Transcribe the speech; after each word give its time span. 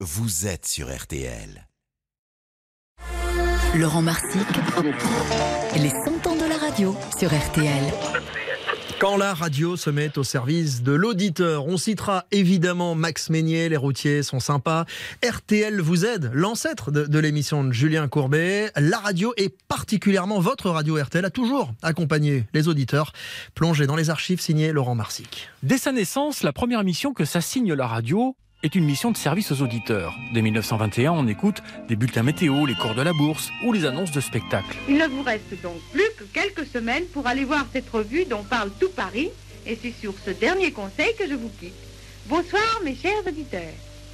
vous 0.00 0.46
êtes 0.46 0.66
sur 0.66 0.94
RTL. 0.94 1.66
Laurent 3.74 4.02
Marsic, 4.02 4.46
les 5.74 5.88
100 5.88 6.26
ans 6.26 6.36
de 6.36 6.46
la 6.46 6.58
radio 6.58 6.94
sur 7.18 7.30
RTL. 7.34 7.82
Quand 9.00 9.16
la 9.16 9.32
radio 9.32 9.74
se 9.74 9.88
met 9.88 10.18
au 10.18 10.22
service 10.22 10.82
de 10.82 10.92
l'auditeur, 10.92 11.66
on 11.66 11.78
citera 11.78 12.26
évidemment 12.30 12.94
Max 12.94 13.30
Meignier, 13.30 13.70
les 13.70 13.78
routiers 13.78 14.22
sont 14.22 14.38
sympas. 14.38 14.84
RTL 15.26 15.80
vous 15.80 16.04
aide, 16.04 16.30
l'ancêtre 16.34 16.90
de, 16.90 17.06
de 17.06 17.18
l'émission 17.18 17.64
de 17.64 17.72
Julien 17.72 18.06
Courbet. 18.06 18.70
La 18.76 18.98
radio 18.98 19.32
et 19.38 19.48
particulièrement 19.66 20.40
votre 20.40 20.68
radio 20.68 21.02
RTL 21.02 21.24
a 21.24 21.30
toujours 21.30 21.72
accompagné 21.80 22.44
les 22.52 22.68
auditeurs. 22.68 23.14
Plongé 23.54 23.86
dans 23.86 23.96
les 23.96 24.10
archives 24.10 24.40
signées 24.40 24.72
Laurent 24.72 24.94
Marsic. 24.94 25.48
Dès 25.62 25.78
sa 25.78 25.92
naissance, 25.92 26.42
la 26.42 26.52
première 26.52 26.84
mission 26.84 27.14
que 27.14 27.24
s'assigne 27.24 27.72
la 27.72 27.86
radio 27.86 28.36
est 28.66 28.74
une 28.74 28.84
mission 28.84 29.12
de 29.12 29.16
service 29.16 29.52
aux 29.52 29.62
auditeurs. 29.62 30.18
Dès 30.34 30.42
1921, 30.42 31.12
on 31.12 31.28
écoute 31.28 31.62
des 31.88 31.94
bulletins 31.94 32.24
météo, 32.24 32.66
les 32.66 32.74
cours 32.74 32.96
de 32.96 33.02
la 33.02 33.12
bourse 33.12 33.50
ou 33.64 33.72
les 33.72 33.84
annonces 33.84 34.10
de 34.10 34.20
spectacles. 34.20 34.76
Il 34.88 34.98
ne 34.98 35.06
vous 35.06 35.22
reste 35.22 35.62
donc 35.62 35.76
plus 35.92 36.10
que 36.18 36.24
quelques 36.24 36.66
semaines 36.66 37.04
pour 37.12 37.28
aller 37.28 37.44
voir 37.44 37.64
cette 37.72 37.88
revue 37.88 38.24
dont 38.24 38.42
parle 38.42 38.70
tout 38.80 38.88
Paris, 38.88 39.30
et 39.66 39.78
c'est 39.80 39.92
sur 39.92 40.14
ce 40.24 40.30
dernier 40.30 40.72
conseil 40.72 41.14
que 41.16 41.28
je 41.28 41.34
vous 41.34 41.50
quitte. 41.60 41.74
Bonsoir 42.26 42.80
mes 42.84 42.96
chers 42.96 43.24
auditeurs. 43.26 43.62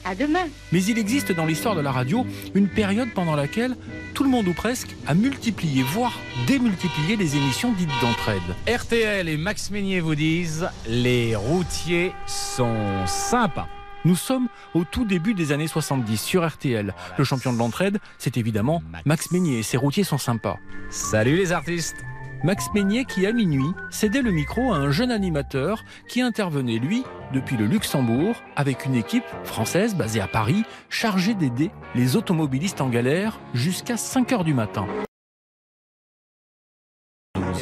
À 0.04 0.14
demain. 0.14 0.46
Mais 0.72 0.82
il 0.84 0.98
existe 0.98 1.32
dans 1.32 1.46
l'histoire 1.46 1.76
de 1.76 1.80
la 1.80 1.92
radio 1.92 2.26
une 2.54 2.68
période 2.68 3.08
pendant 3.14 3.36
laquelle 3.36 3.76
tout 4.14 4.24
le 4.24 4.28
monde 4.28 4.48
ou 4.48 4.52
presque 4.52 4.96
a 5.06 5.14
multiplié, 5.14 5.82
voire 5.82 6.18
démultiplié 6.46 7.16
les 7.16 7.36
émissions 7.36 7.72
dites 7.72 7.88
d'entraide. 8.02 8.42
RTL 8.68 9.28
et 9.28 9.36
Max 9.38 9.70
Meignier 9.70 10.00
vous 10.00 10.16
disent 10.16 10.68
les 10.86 11.36
routiers 11.36 12.12
sont 12.26 13.06
sympas. 13.06 13.68
Nous 14.04 14.16
sommes 14.16 14.48
au 14.74 14.82
tout 14.84 15.04
début 15.04 15.32
des 15.32 15.52
années 15.52 15.68
70 15.68 16.20
sur 16.20 16.46
RTL. 16.46 16.94
Le 17.16 17.24
champion 17.24 17.52
de 17.52 17.58
l'entraide, 17.58 17.98
c'est 18.18 18.36
évidemment 18.36 18.82
Max 19.04 19.30
Meignier 19.30 19.60
et 19.60 19.62
ses 19.62 19.76
routiers 19.76 20.02
sont 20.02 20.18
sympas. 20.18 20.58
Salut 20.90 21.36
les 21.36 21.52
artistes 21.52 22.04
Max 22.42 22.66
Meignier 22.74 23.04
qui, 23.04 23.24
à 23.24 23.32
minuit, 23.32 23.70
cédait 23.90 24.22
le 24.22 24.32
micro 24.32 24.72
à 24.72 24.76
un 24.76 24.90
jeune 24.90 25.12
animateur 25.12 25.84
qui 26.08 26.20
intervenait, 26.20 26.78
lui, 26.78 27.04
depuis 27.32 27.56
le 27.56 27.66
Luxembourg, 27.66 28.34
avec 28.56 28.84
une 28.84 28.96
équipe 28.96 29.24
française 29.44 29.94
basée 29.94 30.20
à 30.20 30.26
Paris, 30.26 30.64
chargée 30.90 31.34
d'aider 31.34 31.70
les 31.94 32.16
automobilistes 32.16 32.80
en 32.80 32.88
galère 32.88 33.38
jusqu'à 33.54 33.96
5 33.96 34.32
heures 34.32 34.44
du 34.44 34.54
matin. 34.54 34.86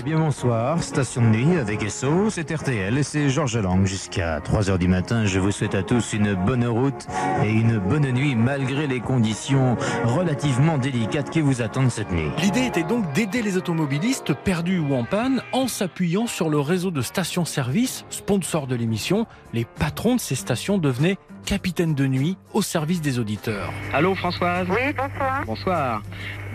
Eh 0.00 0.02
bien 0.02 0.18
bonsoir, 0.18 0.82
station 0.82 1.20
de 1.20 1.26
nuit 1.26 1.58
avec 1.58 1.90
SO, 1.90 2.30
c'est 2.30 2.50
RTL 2.50 2.96
et 2.96 3.02
c'est 3.02 3.28
Georges 3.28 3.58
Lang. 3.58 3.84
Jusqu'à 3.84 4.40
3h 4.40 4.78
du 4.78 4.88
matin, 4.88 5.26
je 5.26 5.38
vous 5.38 5.50
souhaite 5.50 5.74
à 5.74 5.82
tous 5.82 6.14
une 6.14 6.32
bonne 6.32 6.66
route 6.66 7.06
et 7.44 7.50
une 7.50 7.76
bonne 7.76 8.10
nuit 8.10 8.34
malgré 8.34 8.86
les 8.86 9.00
conditions 9.00 9.76
relativement 10.04 10.78
délicates 10.78 11.28
qui 11.28 11.42
vous 11.42 11.60
attendent 11.60 11.90
cette 11.90 12.10
nuit. 12.12 12.30
L'idée 12.38 12.64
était 12.64 12.82
donc 12.82 13.12
d'aider 13.12 13.42
les 13.42 13.58
automobilistes 13.58 14.32
perdus 14.32 14.78
ou 14.78 14.94
en 14.94 15.04
panne 15.04 15.42
en 15.52 15.68
s'appuyant 15.68 16.26
sur 16.26 16.48
le 16.48 16.60
réseau 16.60 16.90
de 16.90 17.02
stations-service, 17.02 18.06
sponsor 18.08 18.66
de 18.66 18.76
l'émission. 18.76 19.26
Les 19.52 19.66
patrons 19.66 20.14
de 20.14 20.20
ces 20.20 20.34
stations 20.34 20.78
devenaient 20.78 21.18
capitaines 21.44 21.94
de 21.94 22.06
nuit 22.06 22.36
au 22.52 22.62
service 22.62 23.00
des 23.00 23.18
auditeurs. 23.18 23.72
Allô 23.92 24.14
Françoise? 24.14 24.66
Oui, 24.70 24.92
bonsoir. 24.96 25.44
Bonsoir. 25.46 26.02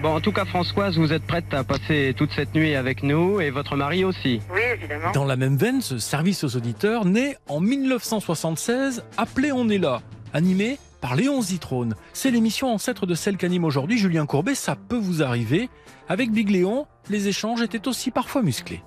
Bon, 0.02 0.16
en 0.16 0.22
tout 0.22 0.31
cas 0.31 0.45
Françoise, 0.45 0.97
vous 0.97 1.14
êtes 1.14 1.23
prête 1.23 1.53
à 1.53 1.64
passer 1.64 2.14
toute 2.17 2.31
cette 2.31 2.53
nuit 2.53 2.75
avec 2.75 3.03
nous 3.03 3.39
et 3.41 3.50
votre 3.50 3.75
mari 3.75 4.03
aussi. 4.03 4.41
Oui, 4.53 4.61
évidemment. 4.73 5.11
Dans 5.13 5.25
la 5.25 5.36
même 5.36 5.58
veine, 5.58 5.81
ce 5.81 5.97
service 5.97 6.44
aux 6.44 6.56
auditeurs 6.56 7.06
naît 7.06 7.38
en 7.47 7.59
1976, 7.59 9.03
appelé 9.17 9.52
On 9.52 9.69
est 9.69 9.78
là, 9.78 10.02
animé 10.33 10.78
par 11.02 11.16
Léon 11.16 11.41
Zitrone. 11.41 11.95
C'est 12.13 12.31
l'émission 12.31 12.73
ancêtre 12.73 13.06
de 13.06 13.16
celle 13.16 13.38
qu'anime 13.38 13.63
aujourd'hui 13.63 13.97
Julien 13.97 14.25
Courbet, 14.25 14.56
ça 14.56 14.75
peut 14.75 14.97
vous 14.97 15.23
arriver. 15.23 15.69
Avec 16.09 16.31
Big 16.31 16.50
Léon, 16.50 16.88
les 17.09 17.28
échanges 17.28 17.61
étaient 17.61 17.88
aussi 17.88 18.11
parfois 18.11 18.41
musclés. 18.41 18.81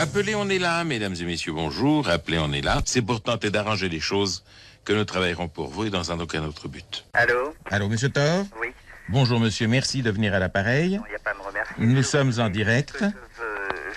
Appelez, 0.00 0.34
on 0.36 0.48
est 0.48 0.58
là, 0.60 0.84
mesdames 0.84 1.14
et 1.20 1.24
messieurs, 1.24 1.52
bonjour. 1.52 2.08
Appelez, 2.08 2.38
on 2.38 2.52
est 2.52 2.60
là. 2.60 2.80
C'est 2.84 3.02
pour 3.02 3.20
tenter 3.20 3.50
d'arranger 3.50 3.88
les 3.88 3.98
choses 4.00 4.44
que 4.84 4.92
nous 4.92 5.04
travaillerons 5.04 5.48
pour 5.48 5.68
vous 5.68 5.86
et 5.86 5.90
dans 5.90 6.12
un 6.12 6.20
aucun 6.20 6.44
autre 6.44 6.68
but. 6.68 7.04
Allô 7.14 7.52
Allô, 7.70 7.88
monsieur 7.88 8.08
Thor 8.08 8.44
Oui. 8.60 8.68
Bonjour, 9.08 9.40
monsieur. 9.40 9.66
Merci 9.66 10.02
de 10.02 10.10
venir 10.10 10.34
à 10.34 10.38
l'appareil. 10.38 11.00
Il 11.04 11.10
n'y 11.10 11.16
a 11.16 11.18
pas 11.18 11.30
à 11.30 11.34
me 11.34 11.40
remercier. 11.42 11.74
Nous 11.78 11.96
Je- 11.96 12.02
sommes 12.06 12.32
en 12.38 12.48
direct. 12.48 12.94
Je, 13.00 13.04
veux- 13.06 13.12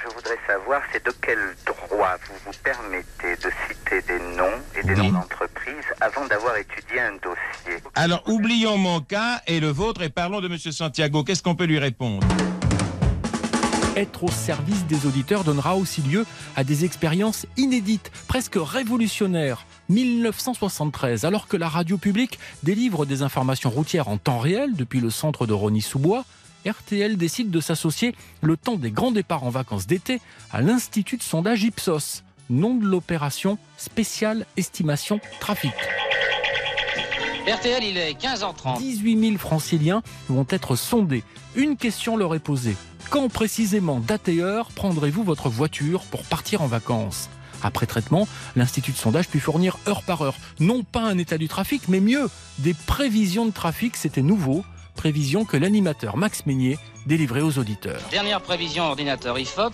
je 0.04 0.16
voudrais 0.16 0.38
savoir, 0.48 0.82
c'est 0.92 1.06
de 1.06 1.12
quel 1.22 1.38
droit 1.66 2.18
vous 2.28 2.36
vous 2.46 2.58
permettez 2.64 3.36
de 3.36 3.52
citer 3.68 4.02
des 4.08 4.20
noms 4.36 4.58
et 4.80 4.84
des 4.84 4.94
Oui. 5.00 5.08
noms 5.12 5.20
d'entreprises 5.20 5.76
avant 6.00 6.26
d'avoir 6.26 6.58
étudié 6.58 7.00
un 7.02 7.14
dossier? 7.14 7.84
Alors, 7.96 8.24
oublions 8.28 8.78
mon 8.78 9.02
cas 9.02 9.42
et 9.46 9.60
le 9.60 9.68
vôtre 9.68 10.02
et 10.02 10.10
parlons 10.10 10.42
de 10.42 10.48
monsieur 10.48 10.72
Santiago. 10.72 11.24
Qu'est-ce 11.24 11.44
qu'on 11.44 11.56
peut 11.56 11.66
lui 11.66 11.78
répondre? 11.80 12.26
Être 13.98 14.24
au 14.24 14.32
service 14.32 14.86
des 14.86 15.06
auditeurs 15.06 15.44
donnera 15.44 15.76
aussi 15.76 16.02
lieu 16.02 16.26
à 16.56 16.64
des 16.64 16.86
expériences 16.86 17.46
inédites, 17.58 18.10
presque 18.28 18.56
révolutionnaires. 18.56 19.66
1973, 19.90 21.26
alors 21.26 21.48
que 21.48 21.58
la 21.58 21.68
radio 21.68 21.98
publique 21.98 22.40
délivre 22.64 23.06
des 23.06 23.22
informations 23.22 23.70
routières 23.70 24.08
en 24.08 24.18
temps 24.18 24.40
réel 24.40 24.76
depuis 24.76 25.02
le 25.02 25.10
centre 25.10 25.46
de 25.46 25.52
Rony-sous-Bois, 25.52 26.24
RTL 26.66 27.18
décide 27.18 27.52
de 27.52 27.60
s'associer 27.60 28.16
le 28.42 28.56
temps 28.56 28.78
des 28.78 28.92
grands 28.92 29.12
départs 29.12 29.44
en 29.44 29.50
vacances 29.50 29.88
d'été 29.88 30.22
à 30.52 30.62
l'Institut 30.62 31.18
de 31.18 31.24
sondage 31.24 31.64
Ipsos, 31.64 32.24
nom 32.50 32.76
de 32.76 32.86
l'opération 32.86 33.58
spéciale 33.78 34.46
estimation 34.56 35.20
trafic. 35.42 35.74
RTL, 37.48 37.84
il 37.84 37.98
est 37.98 38.14
15h30. 38.14 38.78
18 38.78 39.20
000 39.20 39.38
franciliens 39.40 40.04
vont 40.30 40.46
être 40.50 40.76
sondés. 40.76 41.24
Une 41.56 41.76
question 41.76 42.16
leur 42.16 42.36
est 42.36 42.40
posée. 42.40 42.76
Quand 43.10 43.30
précisément, 43.30 44.00
date 44.00 44.30
et 44.30 44.42
heure, 44.42 44.70
prendrez-vous 44.76 45.24
votre 45.24 45.50
voiture 45.50 46.02
pour 46.12 46.22
partir 46.24 46.62
en 46.62 46.68
vacances? 46.68 47.30
Après 47.64 47.88
traitement, 47.88 48.28
l'Institut 48.56 48.92
de 48.92 48.98
sondage 48.98 49.28
peut 49.28 49.40
fournir 49.40 49.80
heure 49.88 50.04
par 50.04 50.22
heure, 50.22 50.36
non 50.60 50.84
pas 50.84 51.02
un 51.02 51.18
état 51.18 51.40
du 51.40 51.48
trafic, 51.48 51.88
mais 51.88 52.00
mieux, 52.00 52.30
des 52.60 52.76
prévisions 52.76 53.48
de 53.48 53.52
trafic, 53.52 53.98
c'était 53.98 54.22
nouveau, 54.22 54.64
prévisions 54.96 55.46
que 55.46 55.58
l'animateur 55.58 56.18
Max 56.18 56.46
Meignier 56.46 56.78
délivrait 57.06 57.42
aux 57.42 57.58
auditeurs. 57.58 58.00
Dernière 58.12 58.42
prévision 58.42 58.84
ordinateur 58.84 59.38
IFOP. 59.40 59.74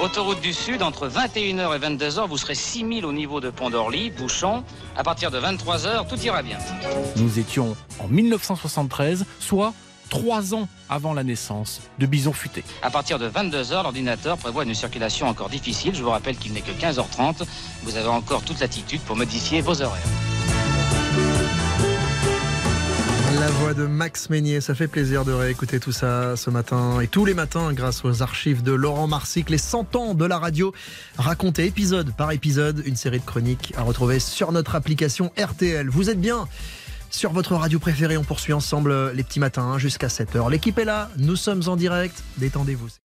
Autoroute 0.00 0.40
du 0.40 0.52
Sud, 0.52 0.82
entre 0.82 1.08
21h 1.08 1.76
et 1.76 1.78
22h, 1.78 2.28
vous 2.28 2.36
serez 2.36 2.54
6000 2.54 3.06
au 3.06 3.12
niveau 3.12 3.40
de 3.40 3.50
Pont 3.50 3.70
d'Orly, 3.70 4.10
bouchon. 4.10 4.64
À 4.96 5.02
partir 5.04 5.30
de 5.30 5.38
23h, 5.38 6.08
tout 6.08 6.18
ira 6.20 6.42
bien. 6.42 6.58
Nous 7.16 7.38
étions 7.38 7.76
en 8.00 8.08
1973, 8.08 9.24
soit 9.38 9.72
trois 10.10 10.54
ans 10.54 10.68
avant 10.88 11.14
la 11.14 11.24
naissance 11.24 11.80
de 11.98 12.06
Bison 12.06 12.32
Futé. 12.32 12.62
À 12.82 12.90
partir 12.90 13.18
de 13.18 13.28
22h, 13.28 13.82
l'ordinateur 13.82 14.36
prévoit 14.36 14.64
une 14.64 14.74
circulation 14.74 15.28
encore 15.28 15.48
difficile. 15.48 15.94
Je 15.94 16.02
vous 16.02 16.10
rappelle 16.10 16.36
qu'il 16.36 16.52
n'est 16.52 16.60
que 16.60 16.72
15h30. 16.72 17.46
Vous 17.84 17.96
avez 17.96 18.08
encore 18.08 18.42
toute 18.42 18.60
latitude 18.60 19.00
pour 19.00 19.16
modifier 19.16 19.60
vos 19.60 19.80
horaires. 19.82 20.33
De 23.74 23.86
Max 23.86 24.30
Meignier, 24.30 24.60
ça 24.60 24.74
fait 24.74 24.88
plaisir 24.88 25.24
de 25.24 25.32
réécouter 25.32 25.80
tout 25.80 25.92
ça 25.92 26.36
ce 26.36 26.50
matin 26.50 27.00
et 27.00 27.08
tous 27.08 27.24
les 27.24 27.34
matins 27.34 27.72
grâce 27.72 28.04
aux 28.04 28.22
archives 28.22 28.62
de 28.62 28.72
Laurent 28.72 29.06
Marsic, 29.06 29.50
les 29.50 29.58
100 29.58 29.96
ans 29.96 30.14
de 30.14 30.24
la 30.24 30.38
radio, 30.38 30.72
racontés 31.18 31.66
épisode 31.66 32.14
par 32.14 32.30
épisode, 32.32 32.82
une 32.86 32.96
série 32.96 33.20
de 33.20 33.24
chroniques 33.24 33.72
à 33.76 33.82
retrouver 33.82 34.18
sur 34.18 34.52
notre 34.52 34.74
application 34.74 35.32
RTL. 35.38 35.88
Vous 35.88 36.10
êtes 36.10 36.20
bien 36.20 36.48
sur 37.10 37.32
votre 37.32 37.54
radio 37.54 37.78
préférée, 37.78 38.16
on 38.16 38.24
poursuit 38.24 38.52
ensemble 38.52 39.12
les 39.12 39.22
petits 39.22 39.40
matins 39.40 39.62
hein, 39.62 39.78
jusqu'à 39.78 40.08
7h. 40.08 40.50
L'équipe 40.50 40.78
est 40.78 40.84
là, 40.84 41.10
nous 41.16 41.36
sommes 41.36 41.62
en 41.66 41.76
direct, 41.76 42.22
détendez-vous. 42.38 43.03